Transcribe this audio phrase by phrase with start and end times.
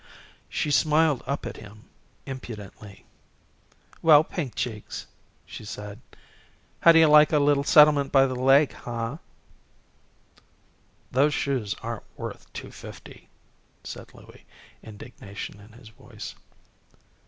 [0.49, 1.83] She smiled up at him,
[2.25, 3.05] impudently.
[4.01, 5.05] "Well, Pink Cheeks,"
[5.45, 6.01] she said,
[6.79, 9.17] "how do you like our little settlement by the lake, huh?"
[11.11, 13.29] "These shoes aren't worth two fifty,"
[13.83, 14.43] said Louie,
[14.81, 16.33] indignation in his voice.